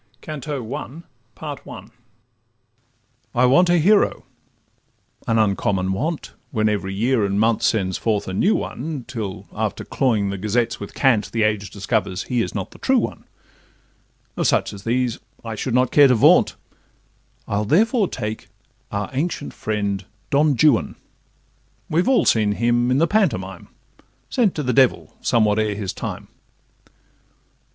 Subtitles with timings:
[0.21, 0.97] CANTO THE
[1.39, 1.91] FIRST
[3.35, 4.25] I want a hero:
[5.27, 9.85] an uncommon want, When every year and month sends forth a new one, Till, after
[9.85, 13.25] cloying the gazettes with cant, The age discovers he is not the true one;
[14.35, 16.55] Of such as these I should not care to vaunt,
[17.47, 18.47] I'll therefore take
[18.91, 20.95] our ancient friend Don Juan—
[21.91, 23.67] We all have seen him, in the pantomime,
[24.31, 26.27] Sent to the devil somewhat ere his time.